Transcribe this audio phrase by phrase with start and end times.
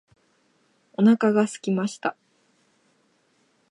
[0.93, 2.17] お腹がすきました。